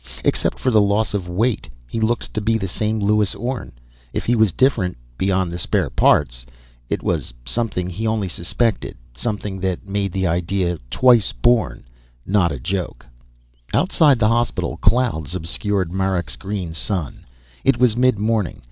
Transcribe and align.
Except 0.25 0.57
for 0.57 0.71
the 0.71 0.81
loss 0.81 1.13
of 1.13 1.29
weight, 1.29 1.69
he 1.87 1.99
looked 1.99 2.33
to 2.33 2.41
be 2.41 2.57
the 2.57 2.67
same 2.67 2.97
Lewis 2.99 3.35
Orne. 3.35 3.73
If 4.13 4.25
he 4.25 4.35
was 4.35 4.51
different 4.51 4.97
beyond 5.15 5.51
the 5.51 5.59
"spare 5.59 5.91
parts" 5.91 6.43
it 6.89 7.03
was 7.03 7.35
something 7.45 7.87
he 7.87 8.07
only 8.07 8.27
suspected, 8.27 8.97
something 9.13 9.59
that 9.59 9.87
made 9.87 10.11
the 10.11 10.25
idea, 10.25 10.79
"twice 10.89 11.31
born," 11.33 11.83
not 12.25 12.51
a 12.51 12.59
joke. 12.59 13.05
Outside 13.75 14.17
the 14.17 14.29
hospital, 14.29 14.77
clouds 14.77 15.35
obscured 15.35 15.93
Marak's 15.93 16.35
green 16.35 16.73
sun. 16.73 17.23
It 17.63 17.77
was 17.77 17.95
midmorning. 17.95 18.57